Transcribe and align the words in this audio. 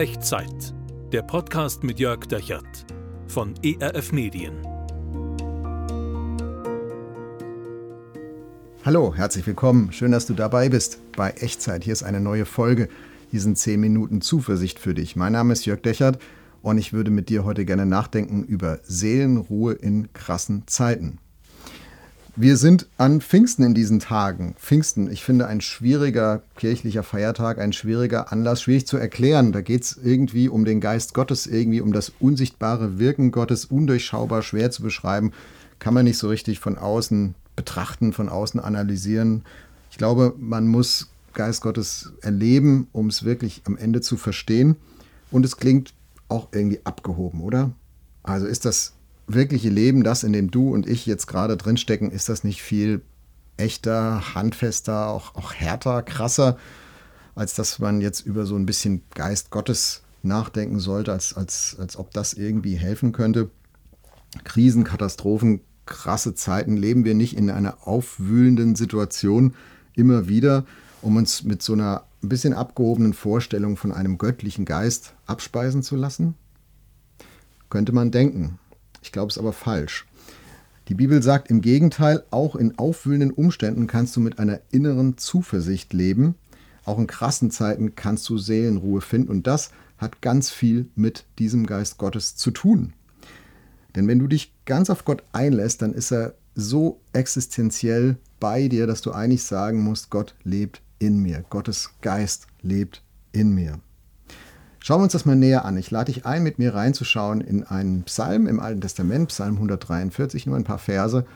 Echtzeit. 0.00 0.72
Der 1.12 1.20
Podcast 1.20 1.84
mit 1.84 2.00
Jörg 2.00 2.24
Dechert 2.24 2.86
von 3.26 3.52
ERF 3.62 4.12
Medien. 4.12 4.54
Hallo, 8.82 9.14
herzlich 9.14 9.46
willkommen. 9.46 9.92
Schön, 9.92 10.10
dass 10.10 10.24
du 10.24 10.32
dabei 10.32 10.70
bist 10.70 11.00
bei 11.12 11.32
Echtzeit. 11.32 11.84
Hier 11.84 11.92
ist 11.92 12.02
eine 12.02 12.18
neue 12.18 12.46
Folge. 12.46 12.88
Hier 13.30 13.42
sind 13.42 13.58
10 13.58 13.78
Minuten 13.78 14.22
Zuversicht 14.22 14.78
für 14.78 14.94
dich. 14.94 15.16
Mein 15.16 15.34
Name 15.34 15.52
ist 15.52 15.66
Jörg 15.66 15.82
Dechert 15.82 16.18
und 16.62 16.78
ich 16.78 16.94
würde 16.94 17.10
mit 17.10 17.28
dir 17.28 17.44
heute 17.44 17.66
gerne 17.66 17.84
nachdenken 17.84 18.44
über 18.44 18.80
Seelenruhe 18.84 19.74
in 19.74 20.14
krassen 20.14 20.62
Zeiten. 20.66 21.18
Wir 22.42 22.56
sind 22.56 22.86
an 22.96 23.20
Pfingsten 23.20 23.64
in 23.64 23.74
diesen 23.74 24.00
Tagen. 24.00 24.54
Pfingsten, 24.58 25.12
ich 25.12 25.22
finde, 25.22 25.46
ein 25.46 25.60
schwieriger 25.60 26.40
kirchlicher 26.56 27.02
Feiertag, 27.02 27.58
ein 27.58 27.74
schwieriger 27.74 28.32
Anlass, 28.32 28.62
schwierig 28.62 28.86
zu 28.86 28.96
erklären. 28.96 29.52
Da 29.52 29.60
geht 29.60 29.82
es 29.82 30.00
irgendwie 30.02 30.48
um 30.48 30.64
den 30.64 30.80
Geist 30.80 31.12
Gottes, 31.12 31.46
irgendwie 31.46 31.82
um 31.82 31.92
das 31.92 32.10
unsichtbare 32.18 32.98
Wirken 32.98 33.30
Gottes, 33.30 33.66
undurchschaubar, 33.66 34.40
schwer 34.40 34.70
zu 34.70 34.82
beschreiben. 34.82 35.32
Kann 35.80 35.92
man 35.92 36.06
nicht 36.06 36.16
so 36.16 36.30
richtig 36.30 36.60
von 36.60 36.78
außen 36.78 37.34
betrachten, 37.56 38.14
von 38.14 38.30
außen 38.30 38.58
analysieren. 38.58 39.44
Ich 39.90 39.98
glaube, 39.98 40.32
man 40.38 40.66
muss 40.66 41.10
Geist 41.34 41.60
Gottes 41.60 42.14
erleben, 42.22 42.88
um 42.92 43.08
es 43.08 43.22
wirklich 43.22 43.60
am 43.66 43.76
Ende 43.76 44.00
zu 44.00 44.16
verstehen. 44.16 44.76
Und 45.30 45.44
es 45.44 45.58
klingt 45.58 45.92
auch 46.28 46.48
irgendwie 46.52 46.80
abgehoben, 46.84 47.42
oder? 47.42 47.72
Also 48.22 48.46
ist 48.46 48.64
das 48.64 48.94
wirkliche 49.34 49.68
Leben, 49.68 50.04
das 50.04 50.22
in 50.22 50.32
dem 50.32 50.50
du 50.50 50.72
und 50.72 50.88
ich 50.88 51.06
jetzt 51.06 51.26
gerade 51.26 51.56
drinstecken, 51.56 52.10
ist 52.10 52.28
das 52.28 52.44
nicht 52.44 52.62
viel 52.62 53.02
echter, 53.56 54.34
handfester, 54.34 55.08
auch, 55.08 55.34
auch 55.34 55.52
härter, 55.52 56.02
krasser, 56.02 56.56
als 57.34 57.54
dass 57.54 57.78
man 57.78 58.00
jetzt 58.00 58.20
über 58.20 58.46
so 58.46 58.56
ein 58.56 58.66
bisschen 58.66 59.02
Geist 59.14 59.50
Gottes 59.50 60.02
nachdenken 60.22 60.80
sollte, 60.80 61.12
als, 61.12 61.34
als, 61.34 61.76
als 61.78 61.96
ob 61.96 62.12
das 62.12 62.34
irgendwie 62.34 62.74
helfen 62.74 63.12
könnte. 63.12 63.50
Krisen, 64.44 64.84
Katastrophen, 64.84 65.60
krasse 65.86 66.34
Zeiten 66.34 66.76
leben 66.76 67.04
wir 67.04 67.14
nicht 67.14 67.36
in 67.36 67.50
einer 67.50 67.86
aufwühlenden 67.86 68.76
Situation 68.76 69.54
immer 69.94 70.28
wieder, 70.28 70.64
um 71.02 71.16
uns 71.16 71.42
mit 71.42 71.62
so 71.62 71.72
einer 71.72 72.04
ein 72.22 72.28
bisschen 72.28 72.52
abgehobenen 72.52 73.14
Vorstellung 73.14 73.76
von 73.76 73.92
einem 73.92 74.18
göttlichen 74.18 74.64
Geist 74.64 75.14
abspeisen 75.26 75.82
zu 75.82 75.96
lassen? 75.96 76.34
Könnte 77.70 77.92
man 77.92 78.10
denken. 78.10 78.58
Ich 79.02 79.12
glaube 79.12 79.30
es 79.30 79.38
aber 79.38 79.52
falsch. 79.52 80.06
Die 80.88 80.94
Bibel 80.94 81.22
sagt 81.22 81.50
im 81.50 81.60
Gegenteil, 81.60 82.24
auch 82.30 82.56
in 82.56 82.76
aufwühlenden 82.78 83.30
Umständen 83.30 83.86
kannst 83.86 84.16
du 84.16 84.20
mit 84.20 84.38
einer 84.38 84.60
inneren 84.70 85.18
Zuversicht 85.18 85.92
leben. 85.92 86.34
Auch 86.84 86.98
in 86.98 87.06
krassen 87.06 87.50
Zeiten 87.50 87.94
kannst 87.94 88.28
du 88.28 88.38
Seelenruhe 88.38 89.00
finden 89.00 89.30
und 89.30 89.46
das 89.46 89.70
hat 89.98 90.20
ganz 90.20 90.50
viel 90.50 90.88
mit 90.96 91.26
diesem 91.38 91.66
Geist 91.66 91.98
Gottes 91.98 92.34
zu 92.34 92.50
tun. 92.50 92.94
Denn 93.94 94.08
wenn 94.08 94.18
du 94.18 94.26
dich 94.26 94.52
ganz 94.64 94.90
auf 94.90 95.04
Gott 95.04 95.22
einlässt, 95.32 95.82
dann 95.82 95.92
ist 95.92 96.10
er 96.10 96.34
so 96.54 97.00
existenziell 97.12 98.16
bei 98.40 98.68
dir, 98.68 98.86
dass 98.86 99.02
du 99.02 99.12
eigentlich 99.12 99.44
sagen 99.44 99.82
musst, 99.82 100.10
Gott 100.10 100.34
lebt 100.42 100.82
in 100.98 101.18
mir. 101.18 101.44
Gottes 101.50 101.90
Geist 102.00 102.46
lebt 102.62 103.02
in 103.32 103.54
mir. 103.54 103.80
Schauen 104.82 105.00
wir 105.00 105.04
uns 105.04 105.12
das 105.12 105.26
mal 105.26 105.36
näher 105.36 105.66
an. 105.66 105.76
Ich 105.76 105.90
lade 105.90 106.10
dich 106.10 106.24
ein, 106.24 106.42
mit 106.42 106.58
mir 106.58 106.74
reinzuschauen 106.74 107.42
in 107.42 107.64
einen 107.64 108.04
Psalm 108.04 108.46
im 108.46 108.60
Alten 108.60 108.80
Testament, 108.80 109.28
Psalm 109.28 109.56
143, 109.56 110.46
nur 110.46 110.56
ein 110.56 110.64
paar 110.64 110.78
Verse, 110.78 111.26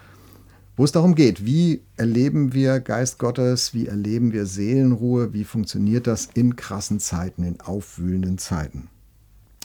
wo 0.76 0.84
es 0.84 0.92
darum 0.92 1.14
geht, 1.14 1.44
wie 1.44 1.82
erleben 1.98 2.54
wir 2.54 2.80
Geist 2.80 3.18
Gottes, 3.18 3.74
wie 3.74 3.86
erleben 3.86 4.32
wir 4.32 4.46
Seelenruhe, 4.46 5.34
wie 5.34 5.44
funktioniert 5.44 6.06
das 6.06 6.30
in 6.32 6.56
krassen 6.56 7.00
Zeiten, 7.00 7.44
in 7.44 7.60
aufwühlenden 7.60 8.38
Zeiten. 8.38 8.88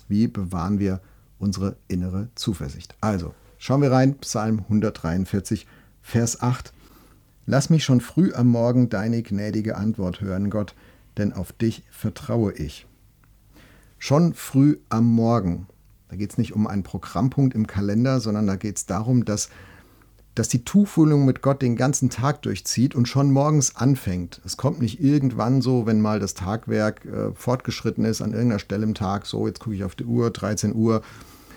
Wie 0.10 0.28
bewahren 0.28 0.80
wir 0.80 1.00
unsere 1.40 1.78
innere 1.88 2.28
Zuversicht? 2.36 2.96
Also, 3.00 3.34
schauen 3.58 3.82
wir 3.82 3.92
rein, 3.92 4.18
Psalm 4.18 4.60
143, 4.60 5.66
Vers 6.02 6.42
8. 6.42 6.74
Lass 7.46 7.70
mich 7.70 7.86
schon 7.86 8.02
früh 8.02 8.34
am 8.34 8.48
Morgen 8.48 8.90
deine 8.90 9.24
gnädige 9.24 9.78
Antwort 9.78 10.20
hören, 10.20 10.50
Gott, 10.50 10.76
denn 11.18 11.32
auf 11.32 11.54
dich 11.54 11.84
vertraue 11.90 12.52
ich 12.52 12.86
schon 14.00 14.34
früh 14.34 14.78
am 14.90 15.06
Morgen. 15.06 15.68
Da 16.10 16.16
geht 16.16 16.32
es 16.32 16.38
nicht 16.38 16.54
um 16.54 16.66
einen 16.66 16.84
Programmpunkt 16.84 17.54
im 17.54 17.68
Kalender, 17.68 18.20
sondern 18.20 18.48
da 18.48 18.56
geht 18.56 18.78
es 18.78 18.86
darum, 18.88 19.26
dass, 19.26 19.50
dass 20.34 20.48
die 20.48 20.64
Tuchfühlung 20.64 21.26
mit 21.26 21.44
Gott 21.44 21.62
den 21.62 21.76
ganzen 21.76 22.10
Tag 22.10 22.42
durchzieht 22.42 22.96
und 22.96 23.08
schon 23.08 23.32
morgens 23.32 23.76
anfängt. 23.76 24.42
Es 24.44 24.58
kommt 24.58 24.82
nicht 24.82 25.02
irgendwann 25.02 25.62
so, 25.62 25.86
wenn 25.86 26.02
mal 26.02 26.20
das 26.20 26.34
Tagwerk 26.34 27.06
äh, 27.06 27.32
fortgeschritten 27.34 28.06
ist, 28.06 28.22
an 28.22 28.32
irgendeiner 28.32 28.60
Stelle 28.60 28.86
im 28.86 28.96
Tag, 28.96 29.28
so 29.28 29.46
jetzt 29.46 29.60
gucke 29.60 29.76
ich 29.76 29.84
auf 29.84 29.96
die 29.96 30.06
Uhr, 30.06 30.32
13 30.32 30.74
Uhr, 30.74 31.04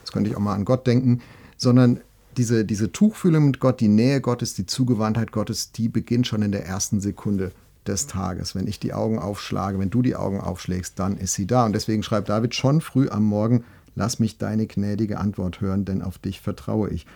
jetzt 0.01 0.13
könnte 0.13 0.29
ich 0.29 0.37
auch 0.37 0.41
mal 0.41 0.55
an 0.55 0.67
Gott 0.67 0.87
denken, 0.87 1.23
sondern 1.57 2.01
diese, 2.37 2.65
diese 2.65 2.93
Tuchfühlung 2.93 3.47
mit 3.47 3.61
Gott, 3.61 3.81
die 3.81 3.89
Nähe 3.89 4.21
Gottes, 4.21 4.55
die 4.55 4.67
Zugewandtheit 4.67 5.33
Gottes, 5.33 5.73
die 5.73 5.89
beginnt 5.89 6.27
schon 6.27 6.43
in 6.43 6.53
der 6.53 6.67
ersten 6.67 7.01
Sekunde 7.01 7.53
des 7.87 8.07
Tages. 8.07 8.55
Wenn 8.55 8.67
ich 8.67 8.81
die 8.81 8.93
Augen 8.93 9.19
aufschlage, 9.19 9.79
wenn 9.79 9.91
du 9.91 10.03
die 10.03 10.17
Augen 10.17 10.41
aufschlägst, 10.41 10.99
dann 10.99 11.17
ist 11.17 11.35
sie 11.35 11.47
da. 11.47 11.65
Und 11.65 11.75
deswegen 11.75 12.03
schreibt 12.03 12.29
David 12.29 12.55
schon 12.55 12.81
früh 12.81 13.09
am 13.09 13.25
Morgen, 13.25 13.65
lass 13.95 14.19
mich 14.19 14.39
deine 14.39 14.67
gnädige 14.67 15.19
Antwort 15.19 15.61
hören, 15.61 15.85
denn 15.85 16.03
auf 16.03 16.19
dich 16.19 16.41
vertraue 16.41 16.91
ich. 16.91 17.07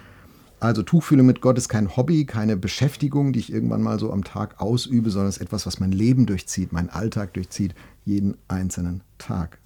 Also 0.59 0.83
Tuchfühlung 0.83 1.27
mit 1.27 1.43
Gott 1.43 1.59
ist 1.59 1.69
kein 1.69 1.97
Hobby, 1.97 2.25
keine 2.25 2.57
Beschäftigung, 2.57 3.33
die 3.33 3.41
ich 3.41 3.53
irgendwann 3.53 3.83
mal 3.83 3.99
so 3.99 4.11
am 4.11 4.25
Tag 4.25 4.61
ausübe, 4.61 5.11
sondern 5.11 5.29
es 5.29 5.37
ist 5.37 5.43
etwas, 5.43 5.67
was 5.67 5.81
mein 5.81 5.93
Leben 5.93 6.25
durchzieht, 6.25 6.73
mein 6.73 6.89
Alltag 6.89 7.35
durchzieht, 7.35 7.75
jeden 8.05 8.37
einzelnen 8.49 9.03
Tag. 9.19 9.59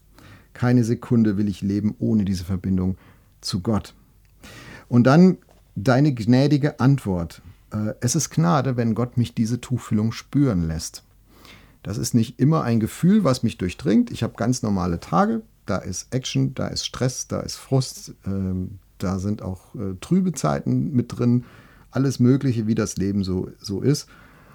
Keine 0.53 0.83
Sekunde 0.83 1.37
will 1.37 1.49
ich 1.49 1.63
leben 1.63 1.95
ohne 2.01 2.25
diese 2.25 2.45
Verbindung 2.45 2.97
zu 3.41 3.61
Gott. 3.61 3.95
Und 4.89 5.05
dann 5.05 5.39
deine 5.77 6.13
gnädige 6.13 6.81
Antwort. 6.81 7.41
Äh, 7.73 7.95
es 8.01 8.15
ist 8.15 8.31
Gnade, 8.31 8.77
wenn 8.77 8.95
Gott 8.95 9.17
mich 9.17 9.35
diese 9.35 9.61
Tuchfühlung 9.61 10.13
spüren 10.13 10.67
lässt. 10.67 11.05
Das 11.83 11.99
ist 11.99 12.15
nicht 12.15 12.39
immer 12.39 12.63
ein 12.63 12.81
Gefühl, 12.81 13.25
was 13.25 13.43
mich 13.43 13.59
durchdringt. 13.59 14.11
Ich 14.11 14.23
habe 14.23 14.35
ganz 14.37 14.63
normale 14.63 15.01
Tage. 15.01 15.43
Da 15.67 15.79
ist 15.79 16.13
Action, 16.15 16.55
da 16.55 16.67
ist 16.69 16.85
Stress, 16.85 17.29
da 17.29 17.41
ist 17.41 17.57
Frust, 17.57 18.15
ähm, 18.27 18.79
da 18.99 19.19
sind 19.19 19.43
auch 19.43 19.75
äh, 19.75 19.95
trübe 20.01 20.33
Zeiten 20.33 20.93
mit 20.93 21.19
drin. 21.19 21.45
Alles 21.91 22.21
Mögliche, 22.21 22.67
wie 22.67 22.75
das 22.75 22.97
Leben 22.97 23.25
so, 23.25 23.49
so 23.59 23.81
ist. 23.81 24.09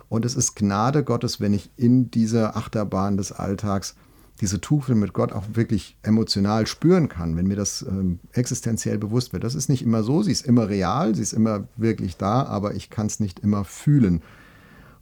Und 0.08 0.24
es 0.24 0.36
ist 0.36 0.56
Gnade 0.56 1.04
Gottes, 1.04 1.42
wenn 1.42 1.54
ich 1.54 1.72
in 1.78 2.12
dieser 2.12 2.56
Achterbahn 2.56 3.18
des 3.18 3.32
Alltags 3.32 3.96
diese 4.42 4.60
Tuchel 4.60 4.96
mit 4.96 5.14
Gott 5.14 5.32
auch 5.32 5.44
wirklich 5.54 5.98
emotional 6.04 6.68
spüren 6.68 7.08
kann, 7.08 7.38
wenn 7.38 7.48
mir 7.48 7.56
das 7.56 7.84
ähm, 7.84 8.20
existenziell 8.34 8.98
bewusst 8.98 9.32
wird. 9.32 9.44
Das 9.44 9.56
ist 9.56 9.70
nicht 9.70 9.82
immer 9.82 10.04
so, 10.04 10.24
sie 10.24 10.32
ist 10.32 10.46
immer 10.46 10.68
real, 10.68 11.16
sie 11.16 11.22
ist 11.22 11.34
immer 11.34 11.68
wirklich 11.78 12.18
da, 12.18 12.44
aber 12.44 12.76
ich 12.76 12.90
kann 12.90 13.08
es 13.08 13.20
nicht 13.20 13.40
immer 13.40 13.64
fühlen. 13.64 14.22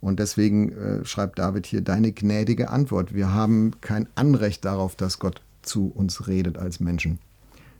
Und 0.01 0.19
deswegen 0.19 0.71
äh, 0.73 1.05
schreibt 1.05 1.39
David 1.39 1.65
hier 1.65 1.81
deine 1.81 2.11
gnädige 2.11 2.69
Antwort. 2.69 3.13
Wir 3.13 3.33
haben 3.33 3.71
kein 3.81 4.07
Anrecht 4.15 4.65
darauf, 4.65 4.95
dass 4.95 5.17
Gott 5.17 5.41
zu 5.61 5.87
uns 5.87 6.27
redet 6.27 6.57
als 6.57 6.79
Menschen. 6.79 7.19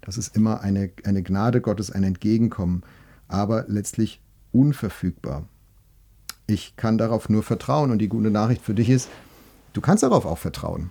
Das 0.02 0.18
ist 0.18 0.35
immer 0.35 0.62
eine, 0.62 0.90
eine 1.03 1.22
Gnade 1.22 1.62
Gottes, 1.62 1.91
ein 1.91 2.03
Entgegenkommen, 2.03 2.84
aber 3.28 3.66
letztlich 3.68 4.22
unverfügbar. 4.52 5.47
Ich 6.47 6.75
kann 6.75 6.97
darauf 6.97 7.30
nur 7.30 7.44
vertrauen 7.44 7.91
und 7.91 8.00
die 8.00 8.09
gute 8.09 8.31
Nachricht 8.31 8.62
für 8.62 8.74
dich 8.74 8.90
ist, 8.90 9.09
du 9.74 9.81
kannst 9.81 10.03
darauf 10.03 10.25
auch 10.25 10.38
vertrauen. 10.38 10.90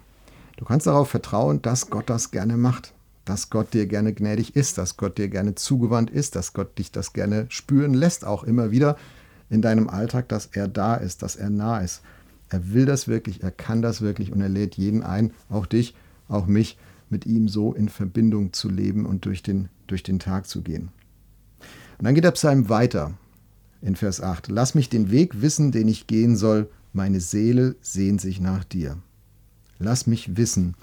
Du 0.62 0.68
kannst 0.68 0.86
darauf 0.86 1.10
vertrauen, 1.10 1.60
dass 1.60 1.90
Gott 1.90 2.08
das 2.08 2.30
gerne 2.30 2.56
macht, 2.56 2.94
dass 3.24 3.50
Gott 3.50 3.74
dir 3.74 3.86
gerne 3.86 4.12
gnädig 4.12 4.54
ist, 4.54 4.78
dass 4.78 4.96
Gott 4.96 5.18
dir 5.18 5.26
gerne 5.26 5.56
zugewandt 5.56 6.08
ist, 6.08 6.36
dass 6.36 6.52
Gott 6.52 6.78
dich 6.78 6.92
das 6.92 7.12
gerne 7.12 7.46
spüren 7.48 7.94
lässt, 7.94 8.24
auch 8.24 8.44
immer 8.44 8.70
wieder 8.70 8.96
in 9.50 9.60
deinem 9.60 9.88
Alltag, 9.88 10.28
dass 10.28 10.46
er 10.52 10.68
da 10.68 10.94
ist, 10.94 11.24
dass 11.24 11.34
er 11.34 11.50
nah 11.50 11.80
ist. 11.80 12.02
Er 12.48 12.72
will 12.72 12.86
das 12.86 13.08
wirklich, 13.08 13.42
er 13.42 13.50
kann 13.50 13.82
das 13.82 14.02
wirklich 14.02 14.30
und 14.30 14.40
er 14.40 14.48
lädt 14.48 14.76
jeden 14.76 15.02
ein, 15.02 15.32
auch 15.50 15.66
dich, 15.66 15.96
auch 16.28 16.46
mich, 16.46 16.78
mit 17.10 17.26
ihm 17.26 17.48
so 17.48 17.74
in 17.74 17.88
Verbindung 17.88 18.52
zu 18.52 18.68
leben 18.68 19.04
und 19.04 19.24
durch 19.24 19.42
den, 19.42 19.68
durch 19.88 20.04
den 20.04 20.20
Tag 20.20 20.46
zu 20.46 20.62
gehen. 20.62 20.90
Und 21.98 22.04
dann 22.04 22.14
geht 22.14 22.22
der 22.22 22.30
Psalm 22.30 22.68
weiter 22.68 23.14
in 23.80 23.96
Vers 23.96 24.20
8. 24.20 24.46
Lass 24.46 24.76
mich 24.76 24.88
den 24.88 25.10
Weg 25.10 25.42
wissen, 25.42 25.72
den 25.72 25.88
ich 25.88 26.06
gehen 26.06 26.36
soll, 26.36 26.70
meine 26.92 27.18
Seele 27.18 27.74
sehnt 27.80 28.20
sich 28.20 28.40
nach 28.40 28.62
dir 28.62 28.98
lass 29.82 30.06
mich 30.06 30.36
wissen. 30.36 30.74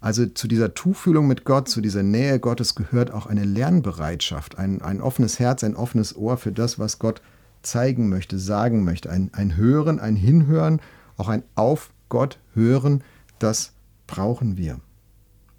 Also 0.00 0.26
zu 0.26 0.48
dieser 0.48 0.74
Tuchfühlung 0.74 1.28
mit 1.28 1.44
Gott, 1.44 1.68
zu 1.68 1.80
dieser 1.80 2.02
Nähe 2.02 2.40
Gottes 2.40 2.74
gehört 2.74 3.12
auch 3.12 3.26
eine 3.26 3.44
Lernbereitschaft, 3.44 4.58
ein, 4.58 4.82
ein 4.82 5.00
offenes 5.00 5.38
Herz, 5.38 5.62
ein 5.62 5.76
offenes 5.76 6.16
Ohr 6.16 6.36
für 6.36 6.50
das, 6.50 6.78
was 6.78 6.98
Gott 6.98 7.22
zeigen 7.62 8.08
möchte, 8.08 8.38
sagen 8.38 8.82
möchte. 8.84 9.10
Ein, 9.10 9.30
ein 9.32 9.56
Hören, 9.56 10.00
ein 10.00 10.16
Hinhören, 10.16 10.80
auch 11.16 11.28
ein 11.28 11.44
Auf 11.54 11.90
Gott 12.08 12.40
hören, 12.54 13.04
das 13.38 13.72
brauchen 14.08 14.56
wir. 14.56 14.80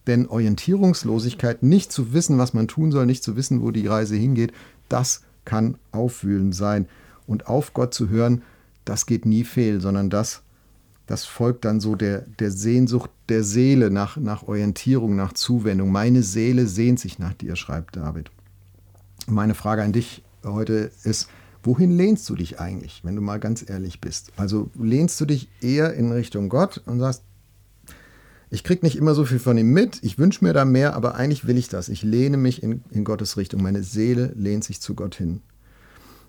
Denn 0.08 0.28
Orientierungslosigkeit, 0.28 1.64
nicht 1.64 1.92
zu 1.92 2.14
wissen, 2.14 2.38
was 2.38 2.54
man 2.54 2.68
tun 2.68 2.92
soll, 2.92 3.06
nicht 3.06 3.24
zu 3.24 3.38
wissen, 3.38 3.62
wo 3.62 3.72
die 3.72 3.88
Reise 3.88 4.16
hingeht, 4.16 4.52
das 4.90 5.22
kann 5.46 5.78
aufwühlend 5.92 6.54
sein. 6.54 6.88
Und 7.26 7.48
auf 7.48 7.74
Gott 7.74 7.94
zu 7.94 8.10
hören, 8.10 8.42
das 8.84 9.06
geht 9.06 9.26
nie 9.26 9.46
fehl, 9.46 9.80
sondern 9.80 10.10
das 10.10 10.42
das 11.06 11.26
folgt 11.26 11.66
dann 11.66 11.80
so 11.80 11.96
der, 11.96 12.22
der 12.22 12.52
Sehnsucht 12.52 13.10
der 13.30 13.44
Seele 13.44 13.92
nach, 13.92 14.18
nach 14.18 14.44
Orientierung, 14.44 15.16
nach 15.16 15.34
Zuwendung. 15.34 15.92
Meine 15.92 16.24
Seele 16.24 16.68
sehnt 16.68 17.00
sich 17.00 17.20
nach 17.20 17.34
dir, 17.34 17.56
schreibt 17.56 17.96
David. 17.98 18.32
Meine 19.28 19.54
Frage 19.54 19.84
an 19.84 19.92
dich 19.92 20.24
heute 20.44 20.92
ist, 21.04 21.30
wohin 21.62 21.96
lehnst 21.96 22.30
du 22.30 22.36
dich 22.36 22.60
eigentlich, 22.60 23.02
wenn 23.04 23.16
du 23.16 23.22
mal 23.22 23.40
ganz 23.40 23.68
ehrlich 23.68 24.02
bist? 24.02 24.32
Also 24.38 24.70
lehnst 24.80 25.20
du 25.20 25.26
dich 25.26 25.50
eher 25.62 25.94
in 25.94 26.12
Richtung 26.12 26.50
Gott 26.50 26.82
und 26.86 27.00
sagst, 27.00 27.24
ich 28.50 28.64
kriege 28.64 28.86
nicht 28.86 28.98
immer 28.98 29.16
so 29.16 29.26
viel 29.26 29.40
von 29.40 29.58
ihm 29.58 29.72
mit, 29.72 30.00
ich 30.04 30.20
wünsche 30.20 30.46
mir 30.46 30.54
da 30.54 30.64
mehr, 30.64 30.96
aber 30.96 31.16
eigentlich 31.16 31.48
will 31.48 31.58
ich 31.58 31.70
das. 31.70 31.90
Ich 31.90 32.04
lehne 32.04 32.38
mich 32.38 32.62
in, 32.62 32.84
in 32.92 33.04
Gottes 33.04 33.36
Richtung. 33.36 33.64
Meine 33.64 33.82
Seele 33.82 34.32
lehnt 34.36 34.64
sich 34.64 34.80
zu 34.80 34.94
Gott 34.94 35.16
hin. 35.16 35.42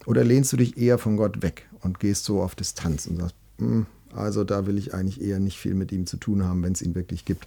Oder 0.06 0.24
lehnst 0.24 0.52
du 0.52 0.56
dich 0.56 0.78
eher 0.78 0.98
von 0.98 1.16
Gott 1.16 1.42
weg 1.42 1.68
und 1.80 2.00
gehst 2.00 2.24
so 2.24 2.40
auf 2.40 2.54
Distanz 2.54 3.06
und 3.06 3.18
sagst, 3.18 3.36
hm, 3.58 3.86
also 4.14 4.44
da 4.44 4.66
will 4.66 4.78
ich 4.78 4.94
eigentlich 4.94 5.20
eher 5.20 5.40
nicht 5.40 5.58
viel 5.58 5.74
mit 5.74 5.92
ihm 5.92 6.06
zu 6.06 6.16
tun 6.16 6.44
haben, 6.44 6.62
wenn 6.62 6.72
es 6.72 6.82
ihn 6.82 6.94
wirklich 6.94 7.24
gibt. 7.24 7.46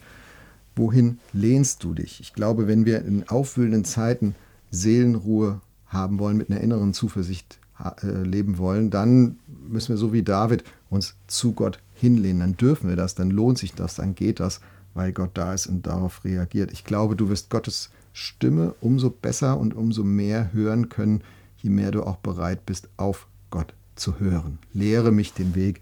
Wohin 0.75 1.19
lehnst 1.34 1.84
du 1.84 1.94
dich? 1.94 2.19
Ich 2.19 2.34
glaube, 2.34 2.68
wenn 2.68 2.86
wir 2.86 3.04
in 3.04 3.28
aufwühlenden 3.28 3.86
Zeiten 3.86 4.36
Seelenruhe 4.69 5.62
haben 5.88 6.19
wollen, 6.19 6.38
mit 6.38 6.52
einer 6.52 6.62
inneren 6.62 6.94
Zuversicht 6.94 7.60
äh, 8.04 8.24
leben 8.24 8.58
wollen, 8.58 8.90
dann 8.90 9.38
müssen 9.68 9.90
wir 9.90 9.98
so 9.98 10.14
wie 10.14 10.24
David 10.24 10.64
uns 10.90 11.16
zu 11.28 11.54
Gott 11.54 11.80
hinlehnen. 11.94 12.40
Dann 12.40 12.58
dürfen 12.58 12.90
wir 12.90 12.96
das, 12.96 13.16
dann 13.16 13.31
lohnt 13.31 13.58
sich 13.58 13.74
das, 13.74 13.96
dann 13.96 14.16
geht 14.16 14.40
das, 14.40 14.62
weil 14.94 15.12
Gott 15.12 15.31
da 15.34 15.54
ist 15.54 15.68
und 15.68 15.88
darauf 15.88 16.24
reagiert. 16.24 16.72
Ich 16.72 16.84
glaube, 16.84 17.16
du 17.16 17.30
wirst 17.30 17.50
Gottes 17.50 17.90
Stimme 18.14 18.74
umso 18.81 19.10
besser 19.10 19.60
und 19.60 19.75
umso 19.75 20.04
mehr 20.04 20.52
hören 20.54 20.90
können, 20.90 21.22
je 21.58 21.69
mehr 21.69 21.92
du 21.92 22.04
auch 22.04 22.18
bereit 22.18 22.66
bist, 22.66 22.90
auf 22.98 23.28
Gott 23.52 23.74
zu 23.96 24.19
hören. 24.19 24.60
Lehre 24.74 25.12
mich 25.12 25.34
den 25.34 25.56
Weg, 25.56 25.81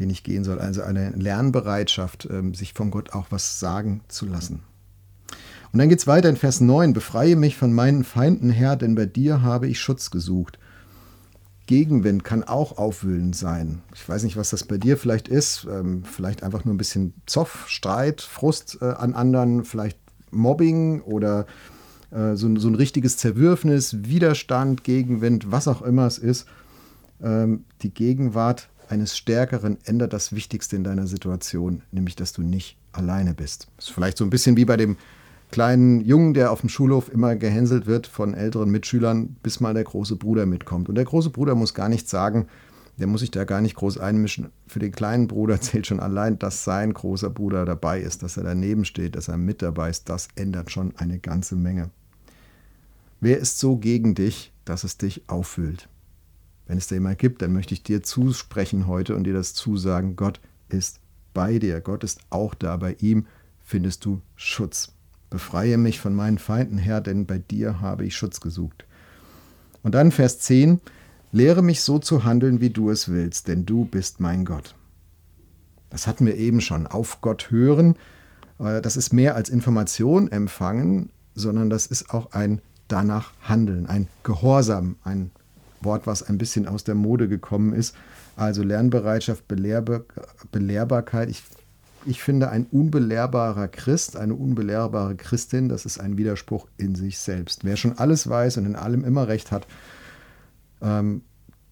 den 0.00 0.10
ich 0.10 0.24
gehen 0.24 0.42
soll. 0.42 0.58
Also 0.58 0.82
eine 0.82 1.10
Lernbereitschaft, 1.10 2.26
ähm, 2.30 2.54
sich 2.54 2.72
von 2.72 2.90
Gott 2.90 3.12
auch 3.12 3.26
was 3.30 3.60
sagen 3.60 4.00
zu 4.08 4.26
lassen. 4.26 4.62
Und 5.72 5.78
dann 5.78 5.88
geht 5.88 6.00
es 6.00 6.06
weiter 6.06 6.28
in 6.28 6.36
Vers 6.36 6.60
9. 6.60 6.92
Befreie 6.92 7.36
mich 7.36 7.56
von 7.56 7.72
meinen 7.72 8.02
Feinden, 8.02 8.50
Herr, 8.50 8.74
denn 8.74 8.96
bei 8.96 9.06
dir 9.06 9.42
habe 9.42 9.68
ich 9.68 9.78
Schutz 9.78 10.10
gesucht. 10.10 10.58
Gegenwind 11.66 12.24
kann 12.24 12.42
auch 12.42 12.78
aufwühlend 12.78 13.36
sein. 13.36 13.82
Ich 13.94 14.08
weiß 14.08 14.24
nicht, 14.24 14.36
was 14.36 14.50
das 14.50 14.64
bei 14.64 14.76
dir 14.76 14.96
vielleicht 14.96 15.28
ist. 15.28 15.68
Ähm, 15.70 16.02
vielleicht 16.02 16.42
einfach 16.42 16.64
nur 16.64 16.74
ein 16.74 16.78
bisschen 16.78 17.14
Zoff, 17.26 17.66
Streit, 17.68 18.22
Frust 18.22 18.78
äh, 18.80 18.86
an 18.86 19.14
anderen, 19.14 19.64
vielleicht 19.64 19.98
Mobbing 20.32 21.02
oder 21.02 21.46
äh, 22.10 22.34
so, 22.34 22.52
so, 22.56 22.66
ein 22.66 22.74
richtiges 22.74 23.18
Zerwürfnis, 23.18 23.98
Widerstand, 24.02 24.82
Gegenwind, 24.82 25.52
was 25.52 25.68
auch 25.68 25.82
immer 25.82 26.06
es 26.06 26.18
ist. 26.18 26.48
Ähm, 27.22 27.64
die 27.82 27.94
Gegenwart 27.94 28.69
eines 28.90 29.16
Stärkeren 29.16 29.78
ändert 29.84 30.12
das 30.12 30.32
Wichtigste 30.32 30.76
in 30.76 30.84
deiner 30.84 31.06
Situation, 31.06 31.82
nämlich 31.92 32.16
dass 32.16 32.32
du 32.32 32.42
nicht 32.42 32.76
alleine 32.92 33.34
bist. 33.34 33.68
Das 33.76 33.86
ist 33.86 33.94
vielleicht 33.94 34.18
so 34.18 34.24
ein 34.24 34.30
bisschen 34.30 34.56
wie 34.56 34.64
bei 34.64 34.76
dem 34.76 34.96
kleinen 35.50 36.00
Jungen, 36.00 36.34
der 36.34 36.50
auf 36.50 36.60
dem 36.60 36.68
Schulhof 36.68 37.10
immer 37.12 37.36
gehänselt 37.36 37.86
wird 37.86 38.06
von 38.06 38.34
älteren 38.34 38.70
Mitschülern, 38.70 39.36
bis 39.42 39.60
mal 39.60 39.74
der 39.74 39.84
große 39.84 40.16
Bruder 40.16 40.46
mitkommt. 40.46 40.88
Und 40.88 40.96
der 40.96 41.04
große 41.04 41.30
Bruder 41.30 41.54
muss 41.54 41.74
gar 41.74 41.88
nichts 41.88 42.10
sagen, 42.10 42.48
der 42.98 43.06
muss 43.06 43.20
sich 43.20 43.30
da 43.30 43.44
gar 43.44 43.60
nicht 43.60 43.76
groß 43.76 43.98
einmischen. 43.98 44.50
Für 44.66 44.80
den 44.80 44.92
kleinen 44.92 45.28
Bruder 45.28 45.60
zählt 45.60 45.86
schon 45.86 46.00
allein, 46.00 46.38
dass 46.38 46.64
sein 46.64 46.92
großer 46.92 47.30
Bruder 47.30 47.64
dabei 47.64 48.00
ist, 48.00 48.22
dass 48.22 48.36
er 48.36 48.44
daneben 48.44 48.84
steht, 48.84 49.14
dass 49.14 49.28
er 49.28 49.36
mit 49.36 49.62
dabei 49.62 49.90
ist. 49.90 50.08
Das 50.08 50.28
ändert 50.34 50.70
schon 50.70 50.94
eine 50.96 51.18
ganze 51.18 51.56
Menge. 51.56 51.90
Wer 53.20 53.38
ist 53.38 53.58
so 53.58 53.76
gegen 53.76 54.14
dich, 54.14 54.52
dass 54.64 54.82
es 54.82 54.98
dich 54.98 55.28
auffühlt? 55.28 55.88
Wenn 56.70 56.78
es 56.78 56.86
da 56.86 56.94
jemand 56.94 57.18
gibt, 57.18 57.42
dann 57.42 57.52
möchte 57.52 57.74
ich 57.74 57.82
dir 57.82 58.00
zusprechen 58.00 58.86
heute 58.86 59.16
und 59.16 59.24
dir 59.24 59.32
das 59.32 59.54
zusagen. 59.54 60.14
Gott 60.14 60.40
ist 60.68 61.00
bei 61.34 61.58
dir. 61.58 61.80
Gott 61.80 62.04
ist 62.04 62.20
auch 62.30 62.54
da. 62.54 62.76
Bei 62.76 62.94
ihm 63.00 63.26
findest 63.60 64.04
du 64.04 64.20
Schutz. 64.36 64.92
Befreie 65.30 65.78
mich 65.78 65.98
von 65.98 66.14
meinen 66.14 66.38
Feinden, 66.38 66.78
Herr, 66.78 67.00
denn 67.00 67.26
bei 67.26 67.38
dir 67.38 67.80
habe 67.80 68.04
ich 68.04 68.14
Schutz 68.14 68.40
gesucht. 68.40 68.84
Und 69.82 69.96
dann 69.96 70.12
Vers 70.12 70.38
10, 70.38 70.80
lehre 71.32 71.60
mich 71.60 71.82
so 71.82 71.98
zu 71.98 72.22
handeln, 72.22 72.60
wie 72.60 72.70
du 72.70 72.90
es 72.90 73.08
willst, 73.08 73.48
denn 73.48 73.66
du 73.66 73.84
bist 73.84 74.20
mein 74.20 74.44
Gott. 74.44 74.76
Das 75.90 76.06
hatten 76.06 76.24
wir 76.24 76.36
eben 76.36 76.60
schon. 76.60 76.86
Auf 76.86 77.20
Gott 77.20 77.50
hören, 77.50 77.96
äh, 78.60 78.80
das 78.80 78.96
ist 78.96 79.12
mehr 79.12 79.34
als 79.34 79.48
Information 79.48 80.30
empfangen, 80.30 81.10
sondern 81.34 81.68
das 81.68 81.86
ist 81.86 82.10
auch 82.10 82.30
ein 82.30 82.62
danach 82.86 83.32
handeln, 83.42 83.86
ein 83.86 84.06
Gehorsam, 84.22 84.94
ein 85.02 85.32
Wort, 85.80 86.06
was 86.06 86.22
ein 86.22 86.38
bisschen 86.38 86.66
aus 86.66 86.84
der 86.84 86.94
Mode 86.94 87.28
gekommen 87.28 87.72
ist. 87.72 87.94
Also 88.36 88.62
Lernbereitschaft, 88.62 89.46
Belehrbar 89.48 90.02
Belehrbarkeit. 90.52 91.30
Ich 91.30 91.42
ich 92.06 92.22
finde, 92.22 92.50
ein 92.50 92.66
unbelehrbarer 92.70 93.68
Christ, 93.68 94.16
eine 94.16 94.34
unbelehrbare 94.34 95.16
Christin, 95.16 95.68
das 95.68 95.84
ist 95.84 96.00
ein 96.00 96.16
Widerspruch 96.16 96.66
in 96.78 96.94
sich 96.94 97.18
selbst. 97.18 97.64
Wer 97.64 97.76
schon 97.76 97.98
alles 97.98 98.28
weiß 98.28 98.56
und 98.56 98.66
in 98.66 98.76
allem 98.76 99.04
immer 99.04 99.28
recht 99.28 99.52
hat, 99.52 99.66
ähm, 100.80 101.22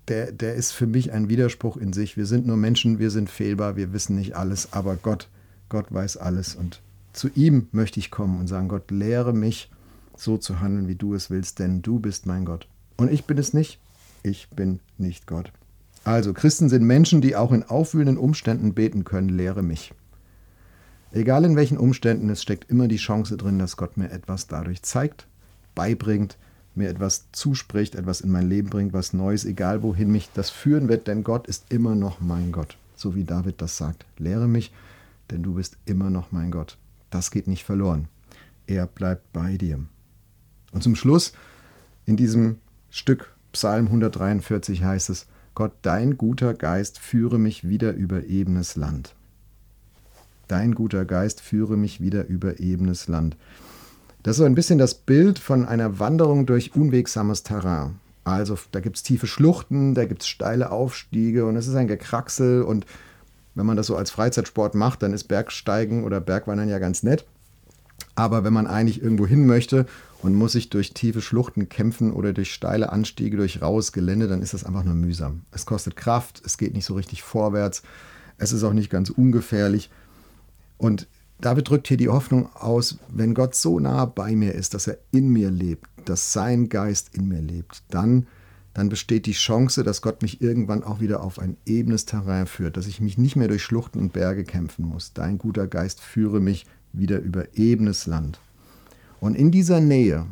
der, 0.08 0.32
der 0.32 0.54
ist 0.54 0.72
für 0.72 0.86
mich 0.86 1.12
ein 1.12 1.28
Widerspruch 1.28 1.76
in 1.76 1.92
sich. 1.92 2.16
Wir 2.16 2.26
sind 2.26 2.46
nur 2.46 2.56
Menschen, 2.56 2.98
wir 2.98 3.10
sind 3.10 3.30
fehlbar, 3.30 3.76
wir 3.76 3.92
wissen 3.92 4.16
nicht 4.16 4.36
alles, 4.36 4.72
aber 4.72 4.96
Gott, 4.96 5.28
Gott 5.68 5.92
weiß 5.92 6.16
alles. 6.16 6.54
Und 6.54 6.80
zu 7.12 7.28
ihm 7.34 7.68
möchte 7.72 8.00
ich 8.00 8.10
kommen 8.10 8.38
und 8.38 8.48
sagen, 8.48 8.68
Gott, 8.68 8.90
lehre 8.90 9.32
mich 9.32 9.70
so 10.16 10.36
zu 10.36 10.60
handeln, 10.60 10.88
wie 10.88 10.94
du 10.94 11.14
es 11.14 11.30
willst, 11.30 11.58
denn 11.58 11.82
du 11.82 12.00
bist 12.00 12.26
mein 12.26 12.44
Gott. 12.44 12.66
Und 12.96 13.12
ich 13.12 13.24
bin 13.24 13.38
es 13.38 13.54
nicht, 13.54 13.78
ich 14.28 14.48
bin 14.50 14.80
nicht 14.98 15.26
Gott. 15.26 15.52
Also, 16.04 16.32
Christen 16.32 16.68
sind 16.68 16.84
Menschen, 16.84 17.20
die 17.20 17.36
auch 17.36 17.52
in 17.52 17.64
aufwühlenden 17.64 18.18
Umständen 18.18 18.74
beten 18.74 19.04
können, 19.04 19.28
lehre 19.28 19.62
mich. 19.62 19.92
Egal 21.12 21.44
in 21.44 21.56
welchen 21.56 21.78
Umständen, 21.78 22.28
es 22.30 22.42
steckt 22.42 22.70
immer 22.70 22.86
die 22.86 22.96
Chance 22.96 23.36
drin, 23.36 23.58
dass 23.58 23.76
Gott 23.76 23.96
mir 23.96 24.10
etwas 24.10 24.46
dadurch 24.46 24.82
zeigt, 24.82 25.26
beibringt, 25.74 26.36
mir 26.74 26.88
etwas 26.88 27.26
zuspricht, 27.32 27.94
etwas 27.94 28.20
in 28.20 28.30
mein 28.30 28.48
Leben 28.48 28.68
bringt, 28.70 28.92
was 28.92 29.12
Neues, 29.12 29.44
egal 29.44 29.82
wohin 29.82 30.10
mich 30.10 30.30
das 30.34 30.50
führen 30.50 30.88
wird, 30.88 31.08
denn 31.08 31.24
Gott 31.24 31.46
ist 31.46 31.72
immer 31.72 31.94
noch 31.94 32.20
mein 32.20 32.52
Gott. 32.52 32.76
So 32.94 33.14
wie 33.14 33.24
David 33.24 33.60
das 33.60 33.76
sagt. 33.76 34.04
Lehre 34.18 34.48
mich, 34.48 34.72
denn 35.30 35.42
du 35.42 35.54
bist 35.54 35.76
immer 35.86 36.10
noch 36.10 36.30
mein 36.30 36.50
Gott. 36.50 36.76
Das 37.10 37.30
geht 37.30 37.48
nicht 37.48 37.64
verloren. 37.64 38.08
Er 38.66 38.86
bleibt 38.86 39.32
bei 39.32 39.56
dir. 39.56 39.80
Und 40.72 40.82
zum 40.82 40.94
Schluss 40.94 41.32
in 42.04 42.16
diesem 42.16 42.58
Stück 42.90 43.34
Psalm 43.52 43.86
143 43.86 44.84
heißt 44.84 45.10
es, 45.10 45.26
Gott, 45.54 45.72
dein 45.82 46.16
guter 46.16 46.54
Geist 46.54 46.98
führe 46.98 47.38
mich 47.38 47.68
wieder 47.68 47.92
über 47.92 48.24
ebenes 48.24 48.76
Land. 48.76 49.14
Dein 50.46 50.74
guter 50.74 51.04
Geist 51.04 51.40
führe 51.40 51.76
mich 51.76 52.00
wieder 52.00 52.26
über 52.26 52.60
ebenes 52.60 53.08
Land. 53.08 53.36
Das 54.22 54.32
ist 54.32 54.38
so 54.38 54.44
ein 54.44 54.54
bisschen 54.54 54.78
das 54.78 54.94
Bild 54.94 55.38
von 55.38 55.66
einer 55.66 55.98
Wanderung 55.98 56.46
durch 56.46 56.74
unwegsames 56.74 57.42
Terrain. 57.42 57.98
Also 58.24 58.58
da 58.72 58.80
gibt 58.80 58.96
es 58.96 59.02
tiefe 59.02 59.26
Schluchten, 59.26 59.94
da 59.94 60.04
gibt 60.04 60.22
es 60.22 60.28
steile 60.28 60.70
Aufstiege 60.70 61.46
und 61.46 61.56
es 61.56 61.66
ist 61.66 61.74
ein 61.74 61.88
Gekraxel 61.88 62.62
und 62.62 62.86
wenn 63.54 63.66
man 63.66 63.76
das 63.76 63.86
so 63.88 63.96
als 63.96 64.10
Freizeitsport 64.10 64.74
macht, 64.74 65.02
dann 65.02 65.12
ist 65.12 65.24
Bergsteigen 65.24 66.04
oder 66.04 66.20
Bergwandern 66.20 66.68
ja 66.68 66.78
ganz 66.78 67.02
nett. 67.02 67.26
Aber 68.14 68.44
wenn 68.44 68.52
man 68.52 68.66
eigentlich 68.66 69.02
irgendwo 69.02 69.26
hin 69.26 69.46
möchte 69.46 69.86
und 70.22 70.34
muss 70.34 70.52
sich 70.52 70.70
durch 70.70 70.94
tiefe 70.94 71.20
Schluchten 71.20 71.68
kämpfen 71.68 72.12
oder 72.12 72.32
durch 72.32 72.52
steile 72.52 72.90
Anstiege, 72.92 73.36
durch 73.36 73.62
raues 73.62 73.92
Gelände, 73.92 74.26
dann 74.28 74.42
ist 74.42 74.54
das 74.54 74.64
einfach 74.64 74.84
nur 74.84 74.94
mühsam. 74.94 75.42
Es 75.52 75.66
kostet 75.66 75.96
Kraft, 75.96 76.42
es 76.44 76.58
geht 76.58 76.74
nicht 76.74 76.84
so 76.84 76.94
richtig 76.94 77.22
vorwärts, 77.22 77.82
es 78.36 78.52
ist 78.52 78.64
auch 78.64 78.72
nicht 78.72 78.90
ganz 78.90 79.10
ungefährlich. 79.10 79.90
Und 80.76 81.06
David 81.40 81.68
drückt 81.68 81.88
hier 81.88 81.96
die 81.96 82.08
Hoffnung 82.08 82.48
aus, 82.54 82.98
wenn 83.08 83.34
Gott 83.34 83.54
so 83.54 83.78
nah 83.78 84.06
bei 84.06 84.34
mir 84.34 84.54
ist, 84.54 84.74
dass 84.74 84.88
er 84.88 84.98
in 85.12 85.28
mir 85.28 85.50
lebt, 85.50 85.86
dass 86.04 86.32
sein 86.32 86.68
Geist 86.68 87.14
in 87.14 87.28
mir 87.28 87.40
lebt, 87.40 87.82
dann, 87.90 88.26
dann 88.74 88.88
besteht 88.88 89.26
die 89.26 89.32
Chance, 89.32 89.84
dass 89.84 90.02
Gott 90.02 90.22
mich 90.22 90.40
irgendwann 90.40 90.82
auch 90.82 91.00
wieder 91.00 91.22
auf 91.22 91.38
ein 91.38 91.56
ebenes 91.64 92.06
Terrain 92.06 92.46
führt, 92.46 92.76
dass 92.76 92.88
ich 92.88 93.00
mich 93.00 93.18
nicht 93.18 93.36
mehr 93.36 93.48
durch 93.48 93.62
Schluchten 93.62 94.00
und 94.00 94.12
Berge 94.12 94.42
kämpfen 94.42 94.84
muss. 94.84 95.12
Dein 95.12 95.38
guter 95.38 95.68
Geist 95.68 96.00
führe 96.00 96.40
mich 96.40 96.66
wieder 96.92 97.20
über 97.20 97.56
ebenes 97.56 98.06
Land. 98.06 98.40
Und 99.20 99.34
in 99.34 99.50
dieser 99.50 99.80
Nähe, 99.80 100.26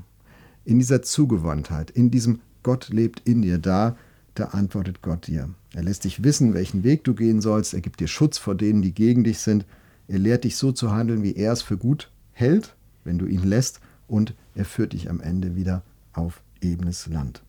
in 0.64 0.78
dieser 0.78 1.02
Zugewandtheit, 1.02 1.90
in 1.90 2.10
diesem 2.10 2.40
Gott 2.62 2.88
lebt 2.88 3.20
in 3.24 3.42
dir, 3.42 3.58
da, 3.58 3.96
da 4.34 4.46
antwortet 4.46 5.02
Gott 5.02 5.26
dir. 5.26 5.48
Er 5.74 5.82
lässt 5.82 6.04
dich 6.04 6.24
wissen, 6.24 6.54
welchen 6.54 6.84
Weg 6.84 7.04
du 7.04 7.14
gehen 7.14 7.40
sollst, 7.40 7.74
er 7.74 7.80
gibt 7.80 8.00
dir 8.00 8.08
Schutz 8.08 8.38
vor 8.38 8.54
denen, 8.54 8.82
die 8.82 8.92
gegen 8.92 9.24
dich 9.24 9.38
sind, 9.38 9.64
er 10.08 10.18
lehrt 10.18 10.44
dich 10.44 10.56
so 10.56 10.72
zu 10.72 10.92
handeln, 10.92 11.22
wie 11.22 11.34
er 11.34 11.52
es 11.52 11.62
für 11.62 11.76
gut 11.76 12.10
hält, 12.32 12.74
wenn 13.04 13.18
du 13.18 13.26
ihn 13.26 13.42
lässt, 13.42 13.80
und 14.08 14.34
er 14.54 14.64
führt 14.64 14.92
dich 14.92 15.10
am 15.10 15.20
Ende 15.20 15.56
wieder 15.56 15.82
auf 16.12 16.42
ebenes 16.60 17.06
Land. 17.06 17.42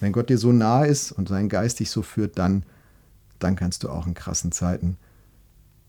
Wenn 0.00 0.12
Gott 0.12 0.30
dir 0.30 0.38
so 0.38 0.52
nahe 0.52 0.86
ist 0.88 1.12
und 1.12 1.28
sein 1.28 1.48
Geist 1.48 1.78
dich 1.78 1.90
so 1.90 2.02
führt, 2.02 2.38
dann, 2.38 2.64
dann 3.38 3.54
kannst 3.54 3.84
du 3.84 3.88
auch 3.88 4.06
in 4.06 4.14
krassen 4.14 4.50
Zeiten 4.50 4.96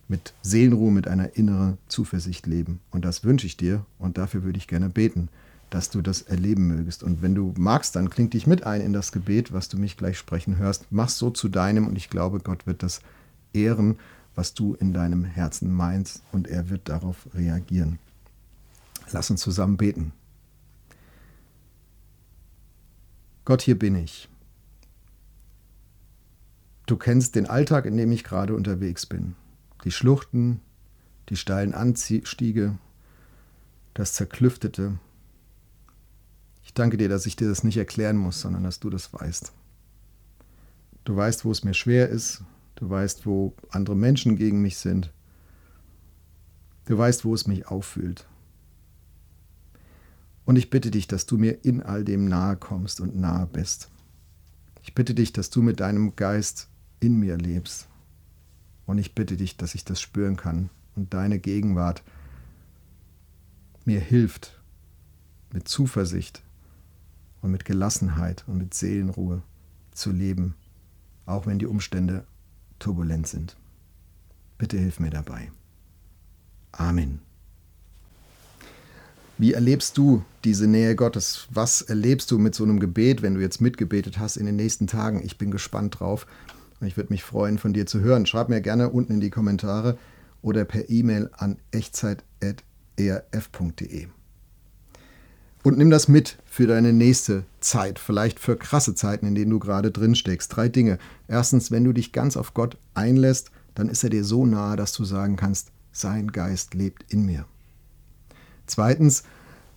mit 0.08 0.34
Seelenruhe, 0.42 0.92
mit 0.92 1.08
einer 1.08 1.36
inneren 1.36 1.78
Zuversicht 1.88 2.46
leben. 2.46 2.80
Und 2.92 3.06
das 3.06 3.24
wünsche 3.24 3.48
ich 3.48 3.58
dir 3.58 3.86
und 4.00 4.18
dafür 4.18 4.44
würde 4.44 4.58
ich 4.58 4.68
gerne 4.68 4.90
beten, 4.90 5.30
dass 5.70 5.90
du 5.90 6.02
das 6.02 6.22
erleben 6.22 6.68
mögest. 6.68 7.04
Und 7.04 7.22
wenn 7.22 7.36
du 7.36 7.54
magst, 7.58 7.96
dann 7.96 8.10
kling 8.10 8.30
dich 8.30 8.46
mit 8.46 8.66
ein 8.66 8.82
in 8.82 8.94
das 8.94 9.12
Gebet, 9.12 9.54
was 9.54 9.70
du 9.70 9.78
mich 9.78 9.98
gleich 9.98 10.18
sprechen 10.18 10.58
hörst. 10.58 10.86
Mach 10.92 11.10
so 11.10 11.30
zu 11.30 11.50
deinem 11.50 11.88
und 11.88 11.98
ich 11.98 12.10
glaube, 12.10 12.40
Gott 12.40 12.68
wird 12.68 12.84
das 12.84 13.02
ehren, 13.54 13.98
was 14.36 14.54
du 14.54 14.76
in 14.76 14.94
deinem 14.94 15.24
Herzen 15.24 15.74
meinst 15.74 16.22
und 16.32 16.48
er 16.48 16.70
wird 16.70 16.90
darauf 16.90 17.28
reagieren. 17.34 18.00
Lass 19.12 19.30
uns 19.30 19.42
zusammen 19.42 19.78
beten. 19.78 20.12
Gott, 23.46 23.62
hier 23.62 23.78
bin 23.78 23.96
ich. 23.96 24.30
Du 26.86 26.98
kennst 26.98 27.36
den 27.36 27.46
Alltag, 27.46 27.86
in 27.86 27.98
dem 27.98 28.12
ich 28.12 28.24
gerade 28.24 28.56
unterwegs 28.56 29.06
bin. 29.06 29.36
Die 29.84 29.92
Schluchten, 29.92 30.62
die 31.30 31.36
steilen 31.36 31.74
Anstiege, 31.74 32.78
das 33.94 34.14
Zerklüftete. 34.14 34.98
Ich 36.64 36.74
danke 36.74 36.98
dir, 36.98 37.10
dass 37.10 37.26
ich 37.26 37.36
dir 37.36 37.50
das 37.50 37.64
nicht 37.64 37.78
erklären 37.78 38.18
muss, 38.18 38.42
sondern 38.42 38.64
dass 38.64 38.80
du 38.80 38.90
das 38.90 39.14
weißt. 39.14 39.52
Du 41.04 41.16
weißt, 41.16 41.44
wo 41.46 41.52
es 41.52 41.64
mir 41.64 41.74
schwer 41.74 42.10
ist. 42.10 42.44
Du 42.76 42.90
weißt, 42.90 43.26
wo 43.26 43.54
andere 43.70 43.96
Menschen 43.96 44.36
gegen 44.36 44.62
mich 44.62 44.78
sind. 44.78 45.12
Du 46.86 46.98
weißt, 46.98 47.26
wo 47.26 47.34
es 47.34 47.48
mich 47.48 47.68
auffühlt. 47.68 48.26
Und 50.46 50.58
ich 50.58 50.70
bitte 50.70 50.92
dich, 50.92 51.08
dass 51.08 51.26
du 51.26 51.38
mir 51.38 51.64
in 51.64 51.82
all 51.82 52.04
dem 52.04 52.28
nahe 52.28 52.58
kommst 52.58 53.00
und 53.00 53.16
nahe 53.16 53.48
bist. 53.48 53.90
Ich 54.82 54.94
bitte 54.94 55.14
dich, 55.14 55.32
dass 55.32 55.50
du 55.50 55.62
mit 55.62 55.80
deinem 55.80 56.16
Geist 56.16 56.68
in 57.00 57.18
mir 57.20 57.38
lebst. 57.38 57.88
Und 58.86 58.98
ich 58.98 59.16
bitte 59.16 59.38
dich, 59.38 59.58
dass 59.58 59.76
ich 59.76 59.86
das 59.86 60.02
spüren 60.02 60.36
kann 60.36 60.70
und 60.96 61.14
deine 61.14 61.40
Gegenwart 61.40 62.04
mir 63.86 64.00
hilft, 64.00 64.60
mit 65.52 65.68
Zuversicht 65.68 66.42
und 67.42 67.52
mit 67.52 67.66
Gelassenheit 67.66 68.44
und 68.48 68.58
mit 68.58 68.74
Seelenruhe 68.74 69.42
zu 69.92 70.12
leben, 70.12 70.56
auch 71.26 71.46
wenn 71.46 71.60
die 71.60 71.68
Umstände 71.68 72.26
turbulent 72.80 73.28
sind. 73.28 73.56
Bitte 74.58 74.78
hilf 74.78 75.00
mir 75.00 75.10
dabei. 75.10 75.52
Amen. 76.72 77.20
Wie 79.38 79.54
erlebst 79.54 79.98
du 79.98 80.24
diese 80.44 80.68
Nähe 80.68 80.96
Gottes? 80.96 81.48
Was 81.50 81.82
erlebst 81.82 82.32
du 82.32 82.38
mit 82.38 82.56
so 82.56 82.64
einem 82.64 82.80
Gebet, 82.80 83.22
wenn 83.22 83.36
du 83.36 83.42
jetzt 83.42 83.62
mitgebetet 83.62 84.20
hast 84.20 84.38
in 84.38 84.46
den 84.46 84.56
nächsten 84.56 84.88
Tagen? 84.88 85.24
Ich 85.24 85.38
bin 85.38 85.52
gespannt 85.52 86.00
drauf. 86.00 86.28
Ich 86.86 86.98
würde 86.98 87.14
mich 87.14 87.24
freuen, 87.24 87.58
von 87.58 87.74
dir 87.74 87.86
zu 87.86 88.02
hören. 88.02 88.26
Schreib 88.26 88.50
mir 88.50 88.62
gerne 88.62 88.90
unten 88.90 89.14
in 89.14 89.22
die 89.22 89.30
Kommentare 89.30 89.98
oder 90.42 90.66
per 90.66 90.90
E-Mail 90.90 91.30
an 91.34 91.58
echtzeit.erf.de. 91.72 94.08
Und 95.64 95.78
nimm 95.78 95.90
das 95.90 96.10
mit 96.10 96.38
für 96.46 96.68
deine 96.68 96.92
nächste 96.92 97.46
Zeit, 97.62 97.98
vielleicht 97.98 98.40
für 98.40 98.58
krasse 98.58 98.96
Zeiten, 98.96 99.26
in 99.26 99.36
denen 99.36 99.52
du 99.52 99.60
gerade 99.60 99.92
drin 99.92 100.14
steckst. 100.14 100.56
Drei 100.56 100.68
Dinge. 100.68 101.00
Erstens, 101.30 101.72
wenn 101.72 101.86
du 101.86 101.94
dich 101.94 102.12
ganz 102.12 102.36
auf 102.36 102.54
Gott 102.54 102.78
einlässt, 102.94 103.52
dann 103.74 103.88
ist 103.88 104.04
er 104.04 104.10
dir 104.10 104.26
so 104.26 104.46
nahe, 104.46 104.76
dass 104.76 104.92
du 104.92 105.06
sagen 105.06 105.38
kannst, 105.38 105.72
sein 105.94 106.32
Geist 106.32 106.74
lebt 106.74 107.06
in 107.12 107.26
mir. 107.26 107.46
Zweitens, 108.68 109.24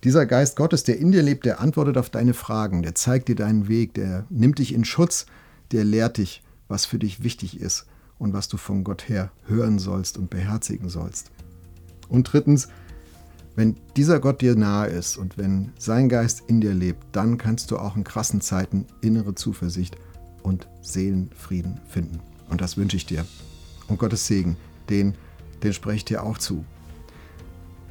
dieser 0.03 0.25
Geist 0.25 0.57
Gottes, 0.57 0.83
der 0.83 0.99
in 0.99 1.11
dir 1.11 1.23
lebt, 1.23 1.45
der 1.45 1.61
antwortet 1.61 1.97
auf 1.97 2.09
deine 2.09 2.33
Fragen, 2.33 2.83
der 2.83 2.93
zeigt 2.93 3.29
dir 3.29 3.35
deinen 3.35 3.67
Weg, 3.67 3.93
der 3.93 4.25
nimmt 4.29 4.59
dich 4.59 4.73
in 4.73 4.85
Schutz, 4.85 5.25
der 5.71 5.83
lehrt 5.83 6.17
dich, 6.17 6.43
was 6.67 6.85
für 6.85 6.99
dich 6.99 7.23
wichtig 7.23 7.59
ist 7.59 7.85
und 8.17 8.33
was 8.33 8.47
du 8.47 8.57
von 8.57 8.83
Gott 8.83 9.09
her 9.09 9.31
hören 9.45 9.79
sollst 9.79 10.17
und 10.17 10.29
beherzigen 10.29 10.89
sollst. 10.89 11.31
Und 12.09 12.31
drittens, 12.31 12.67
wenn 13.55 13.75
dieser 13.95 14.19
Gott 14.19 14.41
dir 14.41 14.55
nahe 14.55 14.87
ist 14.87 15.17
und 15.17 15.37
wenn 15.37 15.71
sein 15.79 16.09
Geist 16.09 16.43
in 16.47 16.61
dir 16.61 16.73
lebt, 16.73 17.03
dann 17.11 17.37
kannst 17.37 17.71
du 17.71 17.77
auch 17.77 17.95
in 17.95 18.03
krassen 18.03 18.41
Zeiten 18.41 18.85
innere 19.01 19.35
Zuversicht 19.35 19.97
und 20.43 20.67
Seelenfrieden 20.81 21.79
finden. 21.87 22.19
Und 22.49 22.61
das 22.61 22.77
wünsche 22.77 22.97
ich 22.97 23.05
dir. 23.05 23.25
Und 23.87 23.99
Gottes 23.99 24.27
Segen, 24.27 24.57
den, 24.89 25.15
den 25.63 25.73
spreche 25.73 25.97
ich 25.97 26.05
dir 26.05 26.23
auch 26.23 26.37
zu. 26.37 26.63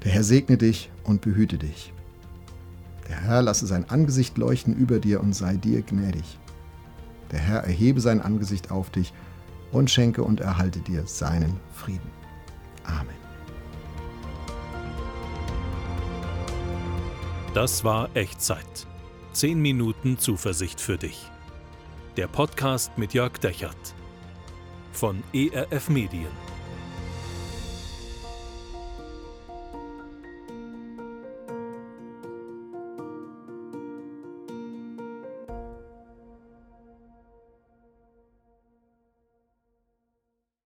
Der 0.05 0.13
Herr 0.13 0.25
segne 0.25 0.57
dich 0.57 0.91
und 1.05 1.21
behüte 1.21 1.59
dich. 1.59 1.93
Der 3.09 3.21
Herr 3.21 3.43
lasse 3.43 3.67
sein 3.67 3.89
Angesicht 3.89 4.39
leuchten 4.39 4.75
über 4.75 4.99
dir 4.99 5.21
und 5.21 5.33
sei 5.33 5.57
dir 5.57 5.83
gnädig. 5.83 6.39
Der 7.31 7.41
Herr 7.41 7.61
erhebe 7.65 8.01
sein 8.01 8.21
Angesicht 8.21 8.71
auf 8.71 8.91
dich 8.91 9.13
und 9.73 9.91
schenke 9.91 10.23
und 10.23 10.41
erhalte 10.41 10.81
dir 10.81 11.07
seinen 11.07 11.61
Frieden. 11.73 12.11
Amen. 12.85 13.17
Das 17.55 17.85
war 17.85 18.11
Echtzeit. 18.15 18.87
Zehn 19.33 19.61
Minuten 19.61 20.19
Zuversicht 20.19 20.81
für 20.81 20.99
dich. 20.99 21.31
Der 22.17 22.29
Podcast 22.29 22.97
mit 22.97 23.13
Jörg 23.13 23.39
Dechert 23.39 23.95
von 24.93 25.23
ERF 25.33 25.89
Medien. 25.91 26.46